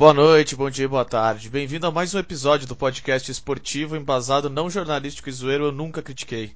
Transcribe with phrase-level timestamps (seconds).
[0.00, 1.50] Boa noite, bom dia, boa tarde.
[1.50, 6.00] Bem-vindo a mais um episódio do podcast esportivo embasado não jornalístico e zoeiro Eu Nunca
[6.00, 6.52] Critiquei.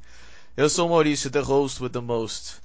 [0.56, 2.56] Eu sou o Maurício, the host with the most.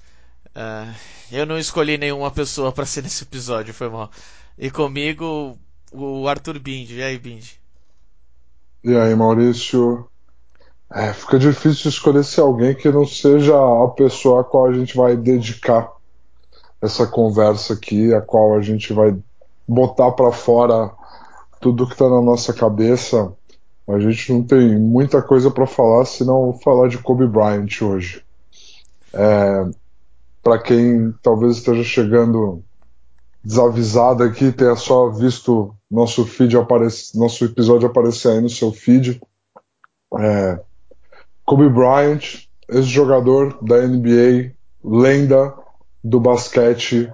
[0.56, 0.90] Uh,
[1.30, 4.10] eu não escolhi nenhuma pessoa para ser nesse episódio, foi mal.
[4.58, 5.58] E comigo,
[5.92, 6.96] o Arthur Bindi.
[6.96, 7.60] E aí, Bindi?
[8.82, 10.08] E aí, Maurício?
[10.90, 14.96] É, fica difícil escolher se alguém que não seja a pessoa a qual a gente
[14.96, 15.92] vai dedicar
[16.80, 19.14] essa conversa aqui, a qual a gente vai
[19.70, 20.90] botar para fora
[21.60, 23.32] tudo que está na nossa cabeça.
[23.88, 28.24] A gente não tem muita coisa para falar, senão falar de Kobe Bryant hoje.
[29.12, 29.68] É,
[30.42, 32.64] para quem talvez esteja chegando
[33.44, 39.20] desavisado aqui, tenha só visto nosso feed aparecer, nosso episódio aparecer aí no seu feed.
[40.18, 40.60] É,
[41.44, 44.52] Kobe Bryant, ex-jogador da NBA,
[44.84, 45.54] lenda
[46.02, 47.12] do basquete,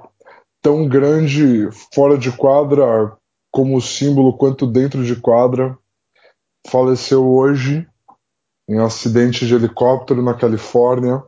[0.67, 3.17] tão grande fora de quadra
[3.53, 5.79] como símbolo quanto dentro de quadra,
[6.67, 7.89] faleceu hoje
[8.69, 11.23] em acidente de helicóptero na Califórnia.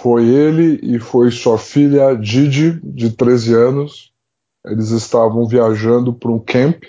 [0.00, 4.12] Foi ele e foi sua filha Didi, de 13 anos.
[4.64, 6.84] Eles estavam viajando para um camp,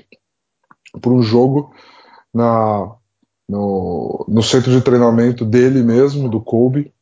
[1.01, 1.73] para um jogo
[2.31, 2.95] na,
[3.49, 6.93] no, no centro de treinamento dele mesmo, do Kobe.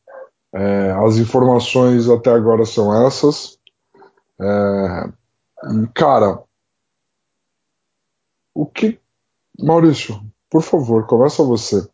[0.55, 3.61] É, as informações até agora são essas.
[4.39, 5.13] É,
[5.93, 6.43] cara,
[8.55, 8.99] o que.
[9.59, 11.87] Maurício, por favor, começa você.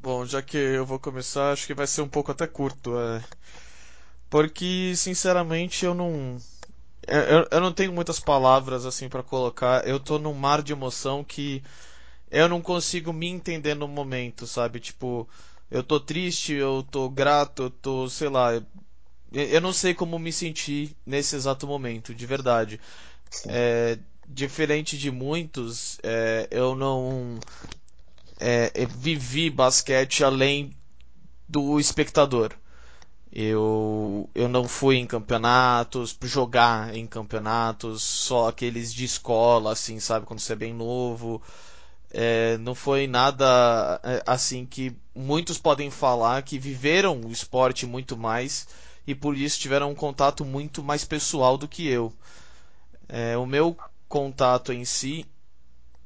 [0.00, 2.98] Bom, já que eu vou começar, acho que vai ser um pouco até curto.
[2.98, 3.24] É...
[4.28, 6.36] Porque, sinceramente, eu não.
[7.06, 9.86] É, eu, eu não tenho muitas palavras assim para colocar.
[9.88, 11.62] Eu tô num mar de emoção que
[12.30, 14.80] eu não consigo me entender no momento, sabe?
[14.80, 15.28] Tipo,
[15.70, 18.50] eu tô triste, eu tô grato, eu tô, sei lá,
[19.32, 22.80] eu não sei como me sentir nesse exato momento, de verdade.
[23.46, 23.98] É,
[24.28, 27.38] diferente de muitos, é, eu não
[28.38, 30.76] é, vivi basquete além
[31.48, 32.52] do espectador.
[33.32, 40.24] Eu, eu não fui em campeonatos, jogar em campeonatos, só aqueles de escola, assim, sabe,
[40.24, 41.42] quando você é bem novo.
[42.10, 48.16] É, não foi nada é, assim que muitos podem falar que viveram o esporte muito
[48.16, 48.66] mais
[49.06, 52.12] e por isso tiveram um contato muito mais pessoal do que eu.
[53.08, 53.76] É, o meu
[54.08, 55.24] contato em si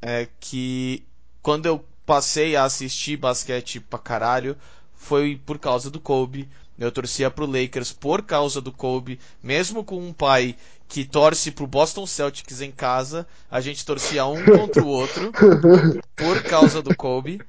[0.02, 1.02] é que
[1.42, 4.56] quando eu passei a assistir basquete pra caralho
[4.94, 6.48] foi por causa do Kobe.
[6.78, 10.56] Eu torcia pro Lakers por causa do Kobe, mesmo com um pai
[10.88, 15.30] que torce pro Boston Celtics em casa, a gente torcia um contra o outro
[16.16, 17.40] por causa do Kobe,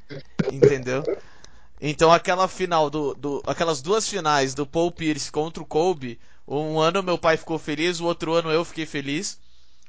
[0.52, 1.02] entendeu?
[1.82, 6.80] Então aquela final do, do, aquelas duas finais do Paul Pierce contra o Kobe, um
[6.80, 9.40] ano meu pai ficou feliz, o outro ano eu fiquei feliz.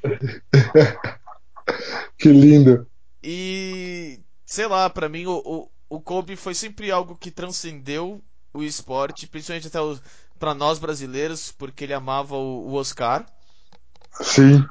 [2.19, 2.87] que lindo.
[3.23, 8.23] E sei lá, para mim o, o, o Kobe foi sempre algo que transcendeu
[8.55, 9.79] o esporte, principalmente até
[10.39, 13.27] para nós brasileiros, porque ele amava o, o Oscar.
[14.13, 14.65] Sim.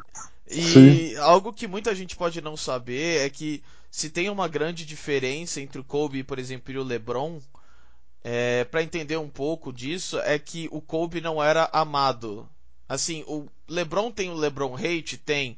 [0.50, 1.16] E Sim.
[1.18, 5.81] algo que muita gente pode não saber é que se tem uma grande diferença entre
[5.81, 7.41] o Kobe, por exemplo, e o LeBron,
[8.24, 12.47] é, para entender um pouco disso, é que o Kobe não era amado.
[12.88, 15.57] Assim, o LeBron tem o LeBron hate, tem,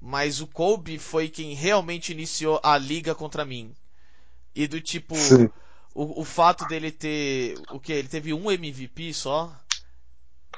[0.00, 3.72] mas o Kobe foi quem realmente iniciou a liga contra mim.
[4.56, 5.14] E do tipo,
[5.94, 7.92] o, o, fato dele ter, o que?
[7.92, 9.54] Ele teve um MVP só?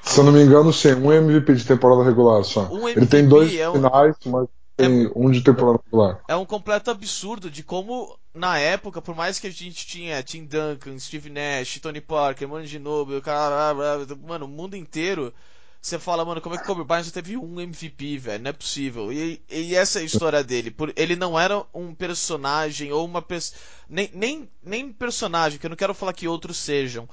[0.01, 2.67] Se eu não me engano, sim, um MVP de temporada regular só.
[2.71, 3.73] Um ele tem dois é um...
[3.73, 4.47] finais, mas
[4.81, 6.23] tem é, um de temporada regular.
[6.27, 10.45] É um completo absurdo de como, na época, por mais que a gente tinha Tim
[10.45, 13.73] Duncan, Steve Nash, Tony Parker, Mano Ginobili, cara,
[14.21, 15.33] mano, o mundo inteiro,
[15.81, 18.43] você fala, mano, como é que o Kobe Bryant só teve um MVP, velho?
[18.43, 19.11] Não é possível.
[19.11, 20.69] E, e essa é a história dele.
[20.69, 23.59] Por, ele não era um personagem ou uma pessoa.
[23.89, 27.09] Nem, nem, nem personagem, que eu não quero falar que outros sejam.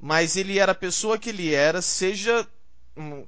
[0.00, 2.46] Mas ele era a pessoa que ele era, seja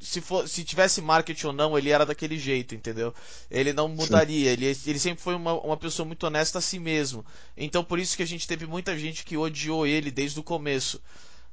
[0.01, 3.15] se, for, se tivesse marketing ou não, ele era daquele jeito, entendeu?
[3.51, 7.25] Ele não mudaria, ele, ele sempre foi uma, uma pessoa muito honesta a si mesmo.
[7.57, 11.01] Então por isso que a gente teve muita gente que odiou ele desde o começo.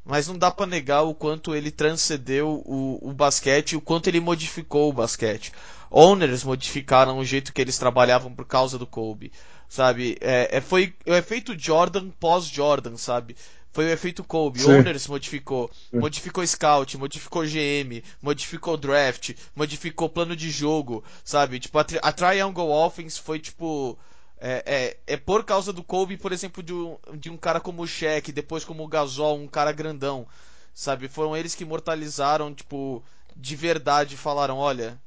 [0.04, 4.08] Mas não dá para negar o quanto ele transcendeu o, o basquete e o quanto
[4.08, 5.52] ele modificou o basquete.
[5.92, 9.34] Owners modificaram o jeito que eles trabalhavam por causa do Kobe,
[9.68, 10.18] sabe?
[10.22, 13.36] É, é foi o efeito Jordan pós-Jordan, sabe?
[13.78, 14.60] Foi o efeito Kobe.
[14.60, 14.72] Sim.
[14.72, 15.70] Owners modificou.
[15.92, 16.00] Sim.
[16.00, 21.60] Modificou Scout, modificou GM, modificou Draft, modificou plano de jogo, sabe?
[21.60, 23.96] Tipo, a, tri a Triangle Offense foi tipo.
[24.40, 27.84] É, é, é, por causa do Kobe, por exemplo, de um, de um cara como
[27.84, 30.28] o Shaq, depois como o Gasol, um cara grandão,
[30.74, 31.08] sabe?
[31.08, 33.04] Foram eles que imortalizaram, tipo,
[33.36, 35.00] de verdade, falaram, olha,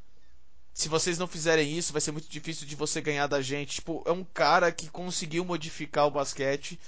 [0.73, 3.75] se vocês não fizerem isso, vai ser muito difícil de você ganhar da gente.
[3.75, 6.79] Tipo, é um cara que conseguiu modificar o basquete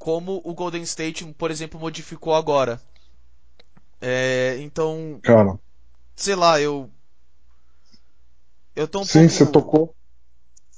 [0.00, 2.82] como o Golden State, por exemplo, modificou agora.
[4.00, 5.58] É, então, Cara,
[6.16, 6.92] sei lá, eu
[8.74, 9.94] eu tô um sim, você pouco tocou.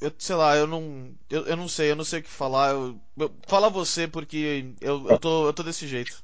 [0.01, 2.71] eu, sei lá, eu não eu, eu não sei, eu não sei o que falar.
[2.73, 6.23] Eu, eu- fala você porque eu, eu tô eu tô desse jeito.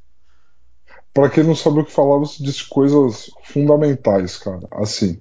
[1.12, 4.66] Pra quem não sabe o que falar, você disse coisas fundamentais, cara.
[4.72, 5.20] Assim,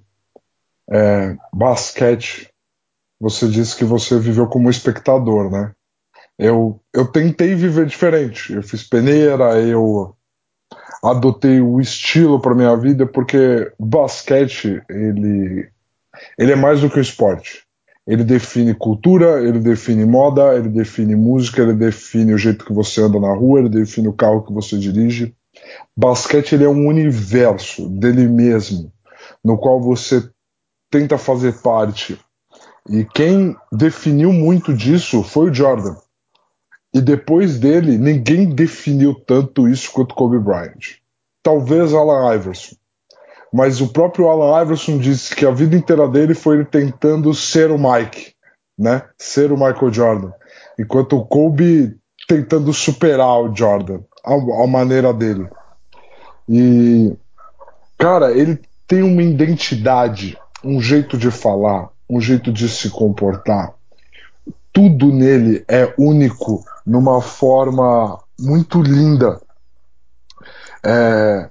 [1.53, 2.49] basquete,
[3.19, 5.73] você disse que você viveu como espectador, né?
[6.37, 8.53] Eu, eu tentei viver diferente.
[8.53, 10.15] Eu fiz peneira, eu
[11.03, 15.69] adotei o estilo para minha vida, porque basquete, ele,
[16.37, 17.65] ele é mais do que o esporte.
[18.05, 23.01] Ele define cultura, ele define moda, ele define música, ele define o jeito que você
[23.01, 25.35] anda na rua, ele define o carro que você dirige.
[25.95, 28.91] Basquete ele é um universo dele mesmo,
[29.43, 30.29] no qual você
[30.89, 32.17] tenta fazer parte.
[32.89, 35.95] E quem definiu muito disso foi o Jordan.
[36.97, 40.97] E depois dele, ninguém definiu tanto isso quanto Kobe Bryant.
[41.43, 42.75] Talvez Allen Iverson.
[43.53, 47.69] Mas o próprio Allen Iverson disse que a vida inteira dele foi ele tentando ser
[47.69, 48.33] o Mike,
[48.75, 49.03] né?
[49.15, 50.31] Ser o Michael Jordan.
[50.79, 51.95] Enquanto o Kobe
[52.27, 55.47] tentando superar o Jordan, a, a maneira dele.
[56.49, 57.15] E,
[57.95, 63.75] cara, ele tem uma identidade, um jeito de falar, um jeito de se comportar.
[64.73, 69.41] Tudo nele é único, numa forma muito linda.
[70.83, 71.49] É,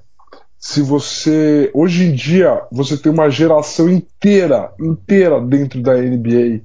[0.58, 1.70] se você.
[1.74, 6.62] Hoje em dia, você tem uma geração inteira, inteira dentro da NBA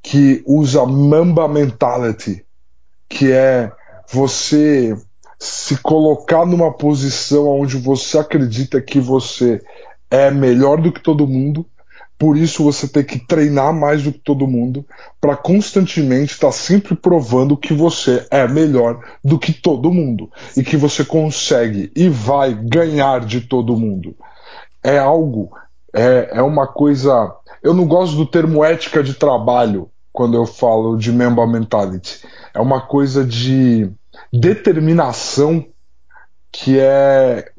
[0.00, 2.46] que usa Mamba Mentality,
[3.08, 3.72] que é
[4.10, 4.96] você
[5.38, 9.60] se colocar numa posição onde você acredita que você
[10.10, 11.66] é melhor do que todo mundo,
[12.18, 14.84] por isso você tem que treinar mais do que todo mundo,
[15.20, 20.64] para constantemente estar tá sempre provando que você é melhor do que todo mundo e
[20.64, 24.16] que você consegue e vai ganhar de todo mundo.
[24.82, 25.50] É algo,
[25.94, 27.32] é, é uma coisa.
[27.62, 32.20] Eu não gosto do termo ética de trabalho quando eu falo de member mentality.
[32.52, 33.88] É uma coisa de
[34.32, 35.64] determinação
[36.50, 37.52] que é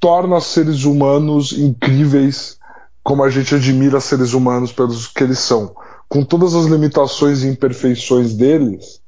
[0.00, 2.58] torna seres humanos incríveis
[3.06, 5.72] como a gente admira seres humanos pelos que eles são.
[6.08, 9.00] Com todas as limitações e imperfeições deles,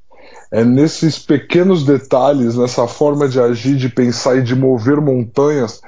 [0.52, 5.80] é nesses pequenos detalhes, nessa forma de agir, de pensar e de mover montanhas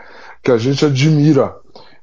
[0.42, 1.54] que a gente admira.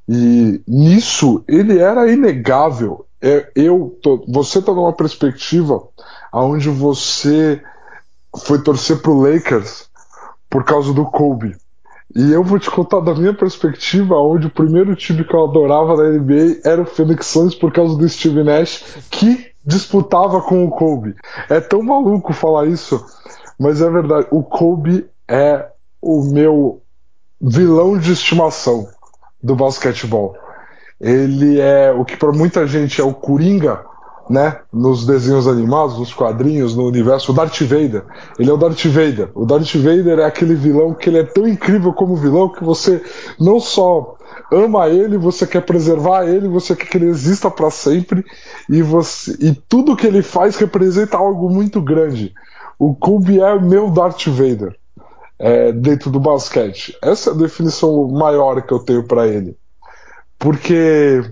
[0.07, 3.05] E nisso ele era inegável.
[3.21, 5.85] É, eu tô, você está numa perspectiva
[6.31, 7.61] onde você
[8.45, 9.89] foi torcer pro Lakers
[10.49, 11.53] por causa do Kobe.
[12.17, 15.95] E eu vou te contar da minha perspectiva, onde o primeiro time que eu adorava
[15.95, 20.71] da NBA era o Phoenix Suns por causa do Steve Nash, que disputava com o
[20.71, 21.15] Kobe.
[21.47, 23.05] É tão maluco falar isso,
[23.59, 24.25] mas é verdade.
[24.31, 25.67] O Kobe é
[26.01, 26.81] o meu
[27.39, 28.87] vilão de estimação
[29.43, 30.35] do basquetebol.
[30.99, 33.85] Ele é o que para muita gente é o Coringa,
[34.29, 38.03] né, nos desenhos animados, nos quadrinhos, no universo, o Darth Vader.
[38.37, 39.29] Ele é o Darth Vader.
[39.33, 43.01] O Darth Vader é aquele vilão que ele é tão incrível como vilão que você
[43.39, 44.17] não só
[44.51, 48.25] ama ele, você quer preservar ele, você quer que ele exista para sempre
[48.69, 52.33] e você e tudo que ele faz representa algo muito grande.
[52.79, 54.75] O Kobe é meu Darth Vader
[55.39, 56.97] é, dentro do basquete.
[57.01, 59.57] Essa é a definição maior que eu tenho para ele,
[60.37, 61.23] porque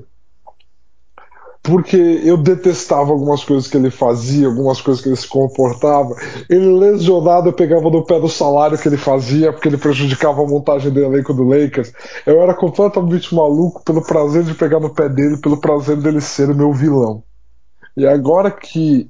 [1.66, 6.16] porque eu detestava algumas coisas que ele fazia, algumas coisas que ele se comportava.
[6.48, 10.48] Ele lesionado, eu pegava no pé do salário que ele fazia, porque ele prejudicava a
[10.48, 11.92] montagem do elenco do Lakers.
[12.24, 16.52] Eu era completamente maluco pelo prazer de pegar no pé dele, pelo prazer dele ser
[16.52, 17.24] o meu vilão.
[17.98, 19.10] E agora que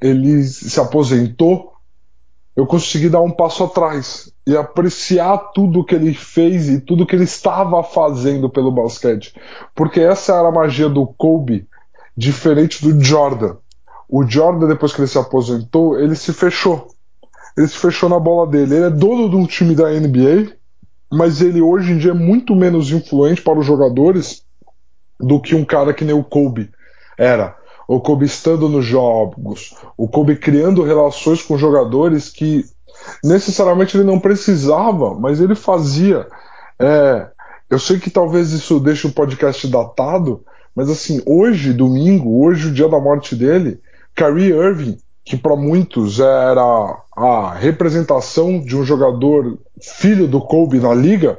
[0.00, 1.72] ele se aposentou,
[2.54, 7.16] eu consegui dar um passo atrás e apreciar tudo que ele fez e tudo que
[7.16, 9.34] ele estava fazendo pelo basquete.
[9.74, 11.66] Porque essa era a magia do Kobe
[12.18, 13.56] diferente do Jordan.
[14.08, 16.88] O Jordan, depois que ele se aposentou, ele se fechou.
[17.56, 18.74] Ele se fechou na bola dele.
[18.74, 20.56] Ele é dono de um time da NBA,
[21.12, 24.42] mas ele hoje em dia é muito menos influente para os jogadores
[25.20, 26.70] do que um cara que nem o Kobe
[27.16, 27.56] era.
[27.86, 32.64] O Kobe estando nos jogos, o Kobe criando relações com jogadores que
[33.22, 36.26] necessariamente ele não precisava, mas ele fazia.
[36.80, 37.28] É,
[37.70, 40.44] eu sei que talvez isso deixe o podcast datado,
[40.78, 43.80] mas assim, hoje, domingo, hoje, o dia da morte dele,
[44.14, 50.94] Kyrie Irving, que para muitos era a representação de um jogador filho do Kobe na
[50.94, 51.36] liga,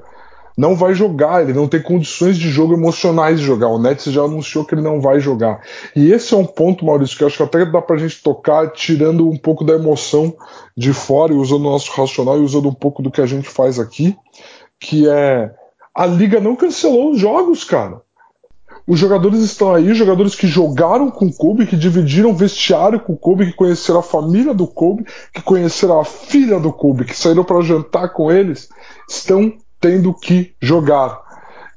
[0.58, 3.70] não vai jogar, ele não tem condições de jogo emocionais de jogar.
[3.70, 5.62] O Nets já anunciou que ele não vai jogar.
[5.96, 9.26] E esse é um ponto, Maurício, que acho que até dá pra gente tocar tirando
[9.26, 10.36] um pouco da emoção
[10.76, 13.48] de fora e usando o nosso racional e usando um pouco do que a gente
[13.48, 14.18] faz aqui,
[14.78, 15.50] que é
[15.96, 18.02] a liga não cancelou os jogos, cara.
[18.90, 23.18] Os jogadores estão aí, jogadores que jogaram com o Kobe, que dividiram vestiário com o
[23.18, 27.44] Kobe, que conheceram a família do Kobe, que conheceram a filha do Kobe, que saíram
[27.44, 28.68] para jantar com eles,
[29.08, 31.22] estão tendo que jogar.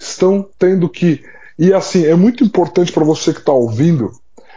[0.00, 1.22] Estão tendo que.
[1.58, 4.10] E assim, é muito importante para você que está ouvindo,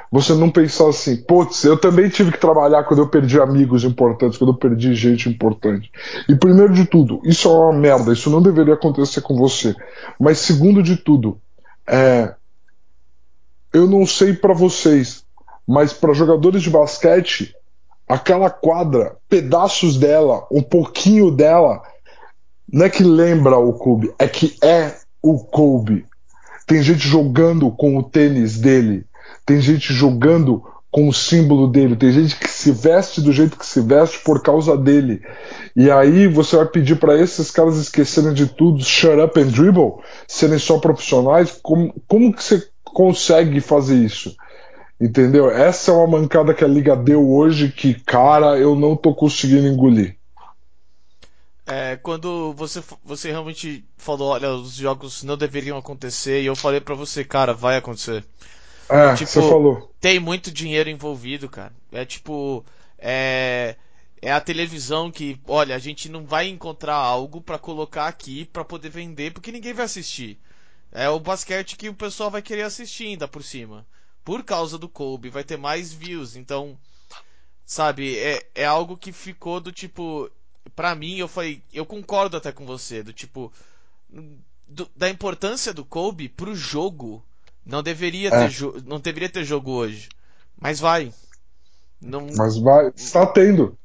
[0.10, 4.38] você não pensar assim, putz, eu também tive que trabalhar quando eu perdi amigos importantes,
[4.38, 5.92] quando eu perdi gente importante.
[6.30, 9.76] E primeiro de tudo, isso é uma merda, isso não deveria acontecer com você.
[10.18, 11.38] Mas segundo de tudo,
[11.86, 12.34] é,
[13.75, 15.25] eu não sei para vocês,
[15.67, 17.53] mas para jogadores de basquete,
[18.08, 21.82] aquela quadra, pedaços dela, um pouquinho dela,
[22.72, 26.05] não é que lembra o Kobe, é que é o Kobe.
[26.65, 29.05] Tem gente jogando com o tênis dele,
[29.46, 33.65] tem gente jogando com o símbolo dele, tem gente que se veste do jeito que
[33.65, 35.22] se veste por causa dele.
[35.75, 39.96] E aí você vai pedir para esses caras esquecerem de tudo, shut up and dribble,
[40.25, 41.60] serem só profissionais?
[41.62, 42.65] Como, como que você
[42.96, 44.34] consegue fazer isso.
[45.00, 45.52] Entendeu?
[45.52, 49.68] Essa é uma mancada que a liga deu hoje que, cara, eu não tô conseguindo
[49.68, 50.16] engolir.
[51.68, 56.80] É, quando você, você realmente falou, olha, os jogos não deveriam acontecer, e eu falei
[56.80, 58.24] para você, cara, vai acontecer.
[58.88, 59.92] É, tipo, você falou.
[60.00, 61.74] Tem muito dinheiro envolvido, cara.
[61.92, 62.64] É tipo,
[62.98, 63.75] é,
[64.22, 68.64] é a televisão que, olha, a gente não vai encontrar algo para colocar aqui para
[68.64, 70.40] poder vender, porque ninguém vai assistir.
[70.96, 73.86] É o basquete que o pessoal vai querer assistir ainda por cima.
[74.24, 76.38] Por causa do Kobe, vai ter mais views.
[76.38, 76.78] Então,
[77.66, 80.32] sabe, é, é algo que ficou do tipo.
[80.74, 81.62] Pra mim, eu falei.
[81.74, 83.52] Eu concordo até com você, do tipo.
[84.68, 87.22] Do, da importância do Kobe pro jogo.
[87.66, 88.48] Não deveria, é.
[88.48, 90.08] ter, não deveria ter jogo hoje.
[90.58, 91.14] Mas vai.
[92.00, 92.25] Não...
[92.38, 92.88] Mas vai.
[92.96, 93.78] Está tendo.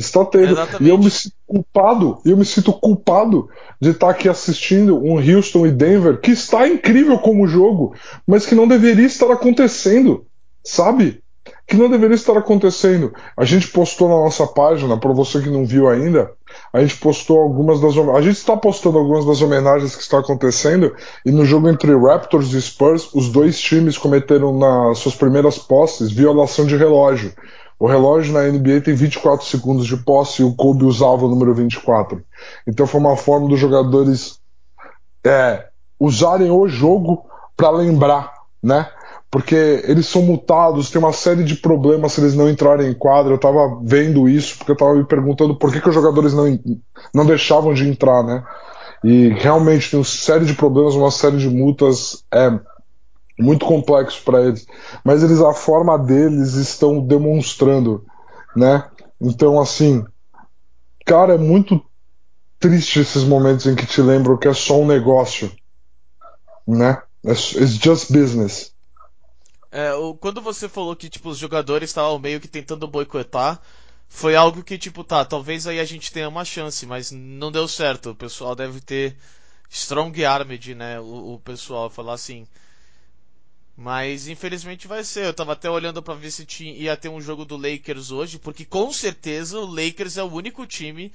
[0.00, 0.52] Está tendo.
[0.52, 0.84] Exatamente.
[0.84, 3.48] E eu me sinto culpado, eu me sinto culpado
[3.80, 7.94] de estar aqui assistindo um Houston e Denver que está incrível como jogo,
[8.26, 10.24] mas que não deveria estar acontecendo,
[10.64, 11.22] sabe?
[11.66, 13.12] Que não deveria estar acontecendo.
[13.36, 16.32] A gente postou na nossa página, para você que não viu ainda,
[16.72, 20.94] a gente postou algumas das a gente está postando algumas das homenagens que estão acontecendo
[21.24, 26.10] e no jogo entre Raptors e Spurs, os dois times cometeram nas suas primeiras posses
[26.10, 27.32] violação de relógio.
[27.80, 31.54] O relógio na NBA tem 24 segundos de posse e o Kobe usava o número
[31.54, 32.22] 24.
[32.66, 34.38] Então foi uma forma dos jogadores
[35.24, 35.64] é,
[35.98, 37.24] usarem o jogo
[37.56, 38.86] para lembrar, né?
[39.30, 43.32] Porque eles são multados, tem uma série de problemas se eles não entrarem em quadra.
[43.32, 46.44] Eu tava vendo isso porque eu tava me perguntando por que, que os jogadores não,
[47.14, 48.44] não deixavam de entrar, né?
[49.02, 52.24] E realmente tem uma série de problemas, uma série de multas.
[52.30, 52.50] É,
[53.40, 54.66] muito complexo para eles,
[55.04, 58.04] mas eles a forma deles estão demonstrando,
[58.54, 58.88] né?
[59.20, 60.04] Então assim,
[61.04, 61.82] cara, é muito
[62.58, 65.50] triste esses momentos em que te lembram que é só um negócio,
[66.66, 67.02] né?
[67.24, 68.72] It's just business.
[69.70, 73.60] É, quando você falou que tipo os jogadores estavam meio que tentando boicotar,
[74.08, 77.68] foi algo que tipo tá, talvez aí a gente tenha uma chance, mas não deu
[77.68, 78.10] certo.
[78.10, 79.16] O pessoal deve ter
[79.70, 80.98] strong armed, né?
[81.00, 82.46] O, o pessoal falar assim,
[83.80, 85.24] mas infelizmente vai ser.
[85.24, 88.38] Eu tava até olhando para ver se tinha, ia ter um jogo do Lakers hoje,
[88.38, 91.10] porque com certeza o Lakers é o único time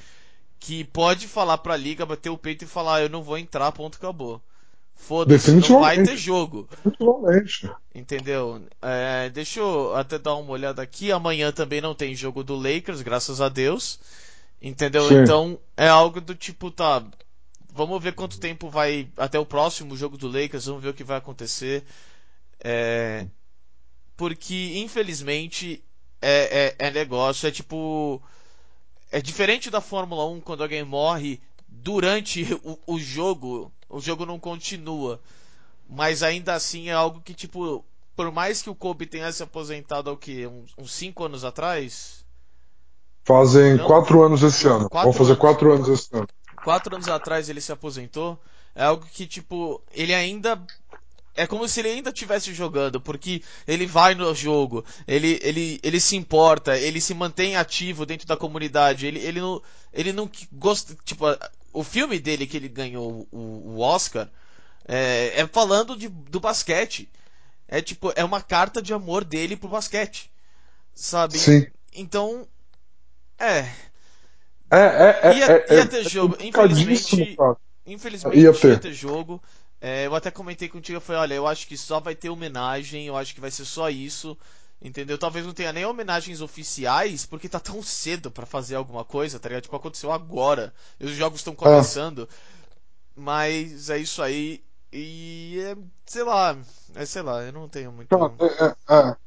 [0.59, 3.97] que pode falar pra liga, bater o peito e falar: eu não vou entrar, ponto,
[3.97, 4.41] acabou.
[4.95, 6.67] Foda-se, não vai ter jogo.
[6.83, 7.69] Definitivamente.
[7.93, 8.59] Entendeu?
[8.81, 11.11] É, deixa eu até dar uma olhada aqui.
[11.11, 13.99] Amanhã também não tem jogo do Lakers, graças a Deus.
[14.59, 15.07] Entendeu?
[15.07, 15.21] Sim.
[15.21, 17.03] Então é algo do tipo, tá.
[17.71, 21.03] Vamos ver quanto tempo vai até o próximo jogo do Lakers, vamos ver o que
[21.03, 21.83] vai acontecer.
[22.63, 23.27] É,
[24.17, 25.83] porque, infelizmente,
[26.21, 27.47] é, é, é, negócio.
[27.47, 28.21] É tipo.
[29.11, 33.71] É diferente da Fórmula 1 quando alguém morre durante o, o jogo.
[33.89, 35.21] O jogo não continua.
[35.87, 37.83] Mas ainda assim é algo que, tipo.
[38.15, 40.47] Por mais que o Kobe tenha se aposentado há que?
[40.77, 42.25] Uns 5 anos atrás?
[43.25, 44.87] Fazem 4 anos esse ano.
[44.91, 46.27] Vão fazer 4 anos esse ano.
[46.63, 48.39] 4 anos atrás ele se aposentou.
[48.73, 50.61] É algo que, tipo, ele ainda
[51.35, 55.99] é como se ele ainda estivesse jogando, porque ele vai no jogo, ele, ele, ele
[55.99, 59.61] se importa, ele se mantém ativo dentro da comunidade, ele, ele não,
[59.93, 61.25] ele não gosta, tipo,
[61.73, 64.29] o filme dele que ele ganhou o, o Oscar
[64.87, 67.09] é, é falando de, do basquete.
[67.67, 70.31] É tipo, é uma carta de amor dele pro basquete.
[70.93, 71.37] Sabe?
[71.37, 71.67] Sim.
[71.93, 72.47] Então,
[73.39, 73.67] é.
[74.71, 75.37] É, é, é.
[75.37, 76.37] Ia, é, ia ter é, jogo.
[76.39, 77.37] Infelizmente,
[77.85, 78.79] infelizmente Ia ia ter.
[78.79, 79.41] ter jogo.
[79.81, 83.05] É, eu até comentei contigo, eu falei, olha, eu acho que só vai ter homenagem,
[83.07, 84.37] eu acho que vai ser só isso.
[84.81, 85.17] Entendeu?
[85.17, 89.49] Talvez não tenha nem homenagens oficiais, porque tá tão cedo pra fazer alguma coisa, tá
[89.49, 89.63] ligado?
[89.63, 90.73] Tipo, aconteceu agora.
[90.99, 92.27] E os jogos estão Ah, começando.
[93.15, 94.63] Mas é isso aí.
[94.91, 96.57] E é, sei lá,
[96.95, 98.17] é sei lá, eu não tenho muito.
[98.39, 99.17] é, é, é,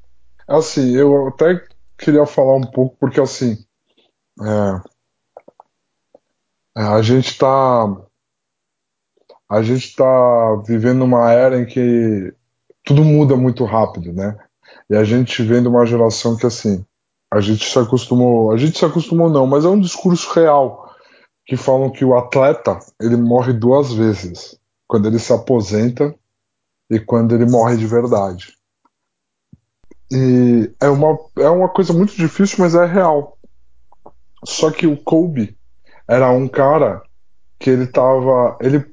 [0.49, 1.65] assim, eu até
[1.99, 3.57] queria falar um pouco, porque assim,
[4.43, 4.83] é,
[6.77, 7.87] é, a gente tá,
[9.49, 12.33] a gente tá vivendo uma era em que
[12.85, 14.37] tudo muda muito rápido, né?
[14.91, 16.85] E a gente vem de uma geração que assim,
[17.31, 20.95] a gente se acostumou, a gente se acostumou não, mas é um discurso real
[21.47, 26.15] que falam que o atleta, ele morre duas vezes, quando ele se aposenta
[26.91, 28.55] e quando ele morre de verdade.
[30.11, 33.39] E é uma, é uma coisa muito difícil, mas é real.
[34.45, 35.57] Só que o Kobe
[36.07, 37.03] era um cara
[37.59, 38.57] que ele tava.
[38.61, 38.85] Ele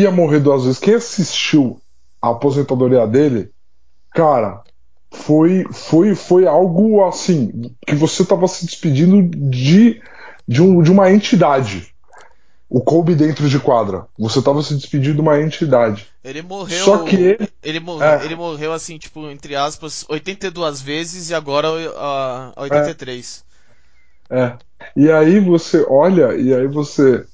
[0.00, 0.78] ia morrer duas vezes.
[0.78, 1.80] Quem assistiu
[2.20, 3.50] a aposentadoria dele,
[4.12, 4.62] cara,
[5.10, 10.00] foi, foi, foi algo assim, que você tava se despedindo de,
[10.46, 11.94] de, um, de uma entidade.
[12.68, 14.06] O Kobe dentro de quadra.
[14.18, 16.08] Você tava se despedindo de uma entidade.
[16.22, 17.36] Ele Só que morreu.
[17.38, 17.48] ele.
[17.62, 22.62] Ele morreu, É, ele morreu assim, tipo, entre aspas, 82 vezes e agora a é,
[22.62, 23.44] 83.
[24.30, 24.56] é.
[24.96, 27.24] E aí você olha, e aí você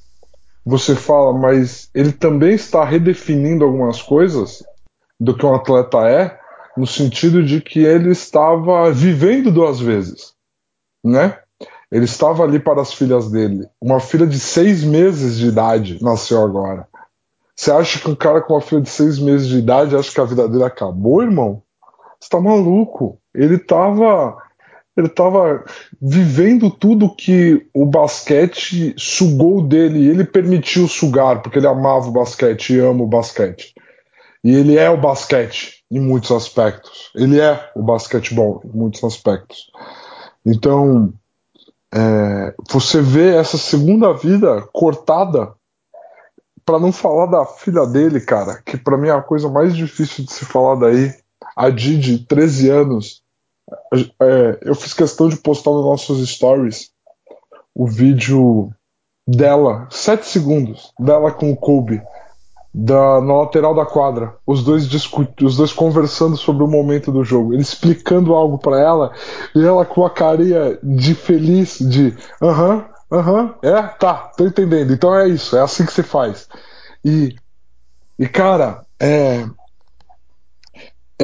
[0.65, 4.65] você fala, mas ele também está redefinindo algumas coisas
[5.19, 6.39] do que um atleta é,
[6.77, 10.33] no sentido de que ele estava vivendo duas vezes,
[11.05, 11.39] né?
[11.91, 13.69] Ele estava ali para as filhas dele.
[13.81, 16.89] Uma filha de seis meses de idade nasceu agora.
[17.55, 20.21] Você acha que um cara com uma filha de seis meses de idade acha que
[20.21, 21.63] a vida dele acabou, irmão?
[22.19, 23.19] Você tá maluco?
[23.35, 24.37] Ele estava
[24.97, 25.65] ele estava
[26.01, 30.01] vivendo tudo que o basquete sugou dele.
[30.01, 33.75] E ele permitiu sugar, porque ele amava o basquete e ama o basquete.
[34.45, 37.11] E ele é o basquete em muitos aspectos.
[37.15, 39.71] Ele é o basquetebol em muitos aspectos.
[40.45, 41.13] Então,
[41.95, 45.55] é, você vê essa segunda vida cortada,
[46.65, 50.25] para não falar da filha dele, cara, que para mim é a coisa mais difícil
[50.25, 51.13] de se falar daí.
[51.57, 53.23] A Didi, 13 anos,
[54.21, 56.91] é, eu fiz questão de postar nos nossos stories
[57.75, 58.71] o vídeo
[59.27, 62.03] dela, 7 segundos, dela com o Kobe,
[62.75, 64.89] da, na lateral da quadra, os dois
[65.43, 69.13] os dois conversando sobre o momento do jogo, ele explicando algo para ela,
[69.55, 74.47] e ela com a carinha de feliz, de aham, uh aham, -huh, é, tá, tô
[74.47, 76.49] entendendo, então é isso, é assim que se faz.
[77.05, 77.37] E,
[78.19, 79.45] e cara, é,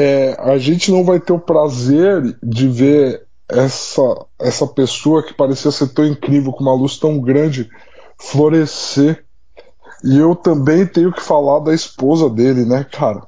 [0.01, 5.73] é, a gente não vai ter o prazer de ver essa, essa pessoa que parecia
[5.73, 7.69] ser tão incrível, com uma luz tão grande,
[8.17, 9.25] florescer.
[10.05, 13.27] E eu também tenho que falar da esposa dele, né, cara?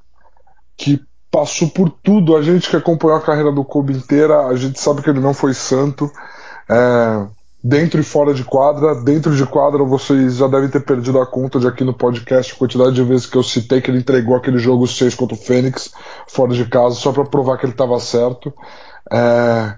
[0.76, 2.36] Que passou por tudo.
[2.36, 5.34] A gente que acompanhou a carreira do Kobe inteira, a gente sabe que ele não
[5.34, 6.08] foi santo.
[6.70, 7.26] É,
[7.62, 8.94] dentro e fora de quadra.
[8.94, 12.56] Dentro de quadra, vocês já devem ter perdido a conta de aqui no podcast a
[12.56, 15.92] quantidade de vezes que eu citei que ele entregou aquele jogo 6 contra o Fênix,
[16.28, 18.52] fora de casa, só para provar que ele estava certo.
[19.12, 19.74] É,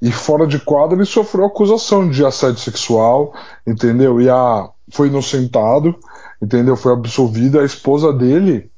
[0.00, 3.32] e fora de quadra, ele sofreu acusação de assédio sexual,
[3.66, 4.20] entendeu?
[4.20, 5.96] E a, foi inocentado,
[6.40, 6.76] entendeu?
[6.76, 7.58] Foi absolvido.
[7.58, 8.70] A esposa dele.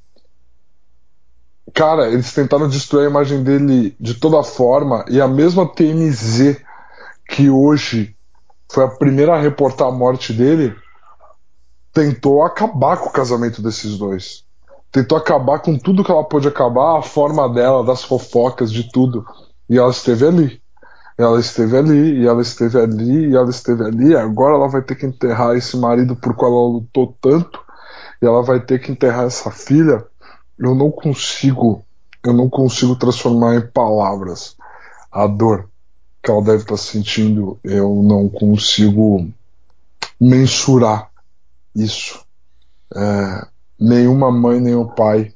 [1.72, 6.58] Cara, eles tentaram destruir a imagem dele de toda forma, e a mesma TMZ
[7.26, 8.14] que hoje
[8.74, 10.74] foi a primeira a reportar a morte dele,
[11.92, 14.44] tentou acabar com o casamento desses dois.
[14.90, 19.24] Tentou acabar com tudo que ela pôde acabar, a forma dela, das fofocas, de tudo.
[19.70, 20.60] E ela esteve ali.
[21.16, 24.16] Ela esteve ali, e ela esteve ali, e ela esteve ali.
[24.16, 27.60] Agora ela vai ter que enterrar esse marido por qual ela lutou tanto,
[28.20, 30.04] e ela vai ter que enterrar essa filha.
[30.58, 31.84] Eu não consigo,
[32.24, 34.56] eu não consigo transformar em palavras
[35.12, 35.68] a dor
[36.24, 39.28] que ela deve estar sentindo, eu não consigo
[40.18, 41.10] mensurar
[41.76, 42.24] isso.
[42.96, 43.46] É,
[43.78, 45.34] nenhuma mãe, o pai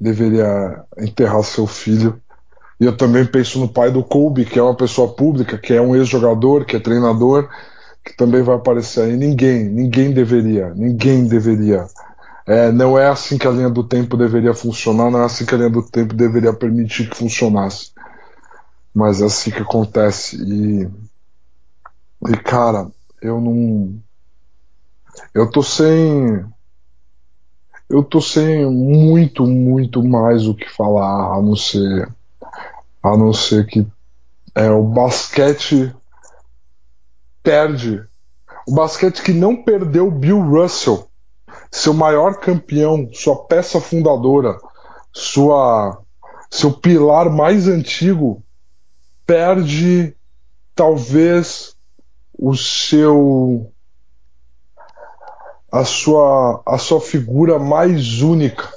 [0.00, 2.20] deveria enterrar seu filho.
[2.78, 5.82] E eu também penso no pai do Kobe, que é uma pessoa pública, que é
[5.82, 7.48] um ex-jogador, que é treinador,
[8.04, 9.16] que também vai aparecer aí.
[9.16, 11.86] Ninguém, ninguém deveria, ninguém deveria.
[12.46, 15.54] É, não é assim que a linha do tempo deveria funcionar, não é assim que
[15.54, 17.91] a linha do tempo deveria permitir que funcionasse
[18.94, 20.36] mas é assim que acontece.
[20.36, 20.90] E
[22.28, 22.88] e cara
[23.20, 24.00] eu não
[25.34, 26.44] eu tô sem
[27.90, 32.08] eu tô sem muito muito mais o que falar a não ser
[33.02, 33.86] a não ser que
[34.54, 35.94] é o basquete
[37.42, 38.04] perde.
[38.66, 41.08] O basquete que não perdeu Bill Russell
[41.70, 44.58] seu maior campeão, sua peça fundadora,
[45.12, 45.98] sua
[46.50, 48.42] seu pilar mais antigo
[49.32, 50.14] perde
[50.74, 51.74] talvez
[52.38, 53.72] o seu
[55.72, 58.68] a sua a sua figura mais única,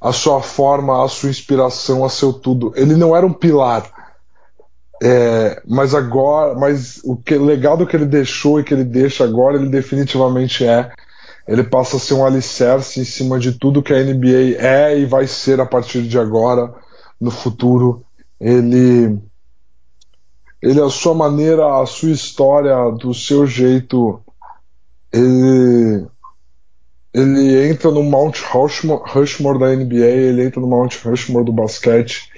[0.00, 2.72] a sua forma, a sua inspiração, a seu tudo.
[2.74, 3.88] Ele não era um pilar,
[5.00, 9.56] é, mas agora, mas o que legado que ele deixou e que ele deixa agora,
[9.56, 10.90] ele definitivamente é.
[11.46, 15.06] Ele passa a ser um alicerce em cima de tudo que a NBA é e
[15.06, 16.74] vai ser a partir de agora,
[17.20, 18.03] no futuro.
[18.40, 19.18] Ele,
[20.60, 24.20] ele a sua maneira, a sua história, do seu jeito,
[25.12, 26.06] ele,
[27.12, 32.28] ele entra no Mount Rushmore, Rushmore da NBA, ele entra no Mount Rushmore do basquete.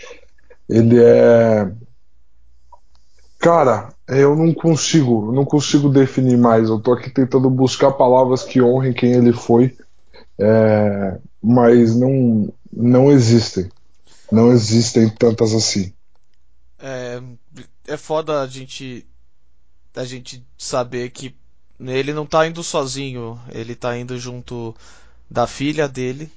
[0.69, 1.71] Ele é
[3.39, 6.69] Cara, eu não consigo, não consigo definir mais.
[6.69, 9.77] Eu tô aqui tentando buscar palavras que honrem quem ele foi,
[10.37, 13.71] é, mas não, não existem.
[14.31, 15.93] Não existem tantas assim.
[16.79, 17.23] É,
[17.87, 19.07] é foda a gente,
[19.95, 21.35] a gente saber que
[21.81, 24.75] ele não tá indo sozinho, ele tá indo junto
[25.31, 26.31] da filha dele,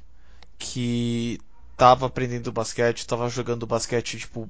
[0.58, 1.40] que
[1.78, 4.50] tava aprendendo basquete, tava jogando basquete, tipo,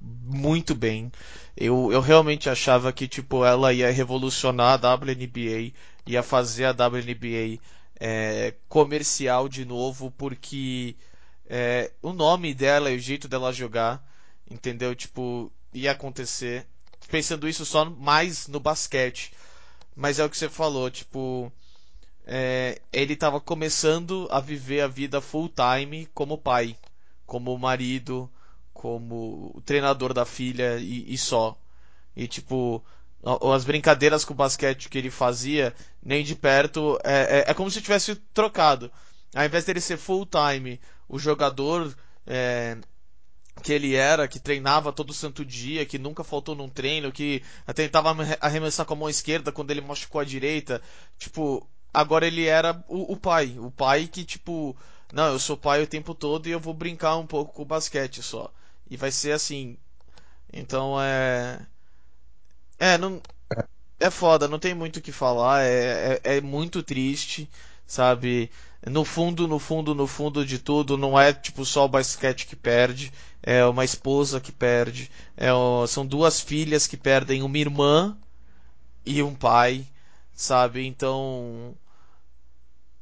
[0.00, 1.12] muito bem.
[1.56, 5.72] Eu, eu realmente achava que tipo ela ia revolucionar a WNBA,
[6.06, 7.60] ia fazer a WNBA
[8.00, 10.96] é, comercial de novo, porque
[11.46, 14.02] é, o nome dela e o jeito dela jogar,
[14.50, 14.94] entendeu?
[14.94, 16.66] Tipo, ia acontecer.
[17.08, 19.32] Pensando isso só mais no basquete.
[19.94, 21.52] Mas é o que você falou, tipo,
[22.26, 26.76] é, ele estava começando a viver a vida full time como pai,
[27.26, 28.30] como marido,
[28.72, 31.56] como treinador da filha e, e só.
[32.16, 32.82] E tipo,
[33.54, 37.70] as brincadeiras com o basquete que ele fazia, nem de perto, é, é, é como
[37.70, 38.90] se tivesse trocado.
[39.34, 40.80] Ao invés dele ser full time,
[41.12, 41.94] o jogador
[42.26, 42.78] é,
[43.62, 47.42] que ele era, que treinava todo santo dia, que nunca faltou num treino, que
[47.74, 50.82] tentava arremessar com a mão esquerda quando ele machucou a direita,
[51.18, 54.74] tipo, agora ele era o, o pai, o pai que tipo,
[55.12, 57.66] não, eu sou pai o tempo todo e eu vou brincar um pouco com o
[57.66, 58.50] basquete só.
[58.90, 59.76] E vai ser assim.
[60.52, 61.60] Então é.
[62.78, 63.20] É, não.
[64.00, 65.62] É foda, não tem muito o que falar.
[65.64, 67.48] É, é, é muito triste,
[67.92, 68.50] sabe?
[68.86, 72.56] No fundo, no fundo, no fundo de tudo, não é tipo só o basquete que
[72.56, 75.50] perde, é uma esposa que perde, é,
[75.86, 78.16] são duas filhas que perdem uma irmã
[79.04, 79.86] e um pai,
[80.32, 80.86] sabe?
[80.86, 81.74] Então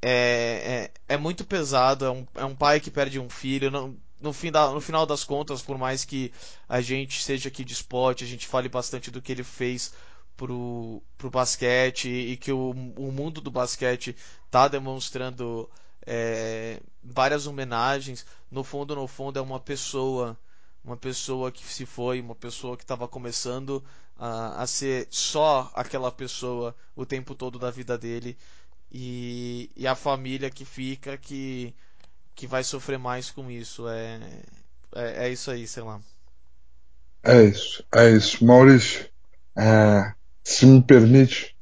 [0.03, 3.97] é, é, é muito pesado, é um, é um pai que perde um filho, não,
[4.21, 6.33] no, fim da, no final das contas, por mais que
[6.69, 9.93] a gente seja aqui de esporte, a gente fale bastante do que ele fez
[10.41, 15.69] pro, pro basquete e que o, o mundo do basquete está demonstrando
[16.07, 18.25] é, várias homenagens.
[18.51, 20.39] No fundo, no fundo, é uma pessoa,
[20.83, 23.85] uma pessoa que se foi, uma pessoa que estava começando
[24.17, 28.35] a, a ser só aquela pessoa o tempo todo da vida dele
[28.91, 31.75] e, e a família que fica que
[32.35, 33.87] que vai sofrer mais com isso.
[33.87, 34.19] É,
[34.95, 36.01] é, é isso aí, sei lá.
[37.23, 38.43] É isso, é isso.
[38.43, 39.07] Maurício,
[39.55, 41.57] é, se me permite,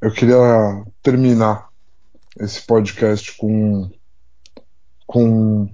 [0.00, 1.68] eu queria terminar
[2.38, 3.90] esse podcast com,
[5.06, 5.68] com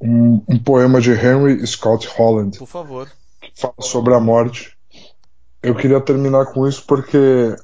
[0.00, 2.58] um, um poema de Henry Scott Holland.
[2.58, 3.10] Por favor.
[3.40, 4.76] Que fala sobre a morte.
[5.62, 7.56] Eu queria terminar com isso porque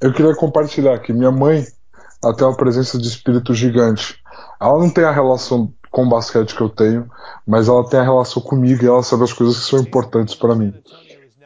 [0.00, 1.64] eu queria compartilhar que minha mãe
[2.36, 4.16] tem uma presença de espírito gigante.
[4.60, 7.08] Ela não tem a relação com o basquete que eu tenho,
[7.46, 10.54] mas ela tem a relação comigo e ela sabe as coisas que são importantes para
[10.54, 10.72] mim.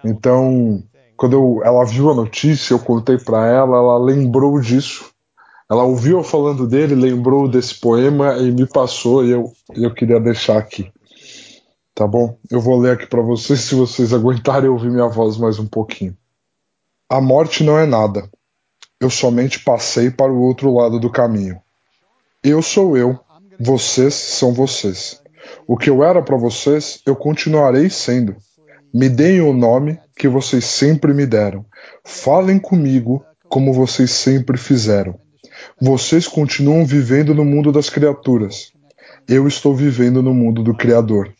[0.04, 0.82] Então,
[1.16, 5.10] quando eu, ela viu a notícia, eu contei para ela, ela lembrou disso.
[5.68, 10.20] Ela ouviu eu falando dele, lembrou desse poema e me passou e eu, eu queria
[10.20, 10.92] deixar aqui.
[11.94, 12.38] Tá bom?
[12.50, 16.16] Eu vou ler aqui para vocês se vocês aguentarem ouvir minha voz mais um pouquinho.
[17.08, 18.28] A morte não é nada.
[19.00, 21.60] Eu somente passei para o outro lado do caminho.
[22.42, 23.18] Eu sou eu,
[23.58, 25.20] vocês são vocês.
[25.66, 28.36] O que eu era para vocês, eu continuarei sendo.
[28.94, 31.64] Me deem o nome que vocês sempre me deram.
[32.04, 35.18] Falem comigo como vocês sempre fizeram.
[35.80, 38.72] Vocês continuam vivendo no mundo das criaturas.
[39.28, 41.34] Eu estou vivendo no mundo do Criador.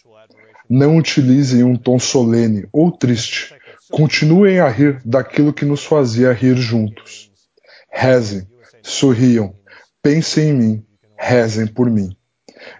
[0.69, 3.55] Não utilizem um tom solene ou triste.
[3.91, 7.31] Continuem a rir daquilo que nos fazia rir juntos.
[7.91, 8.47] Rezem,
[8.83, 9.55] sorriam,
[10.03, 10.85] pensem em mim,
[11.17, 12.17] rezem por mim.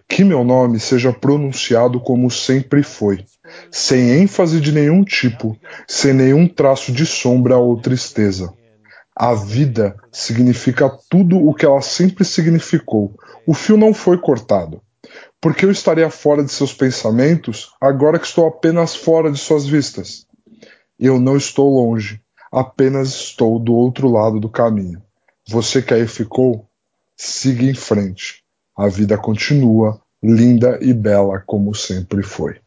[0.08, 3.24] Que meu nome seja pronunciado como sempre foi,
[3.70, 8.52] sem ênfase de nenhum tipo, sem nenhum traço de sombra ou tristeza.
[9.14, 13.14] A vida significa tudo o que ela sempre significou.
[13.46, 14.80] O fio não foi cortado.
[15.40, 20.26] Porque eu estaria fora de seus pensamentos agora que estou apenas fora de suas vistas?
[20.98, 25.02] Eu não estou longe, apenas estou do outro lado do caminho.
[25.48, 26.68] Você que aí ficou,
[27.16, 28.45] siga em frente.
[28.76, 32.60] A vida continua, linda e bela como sempre foi.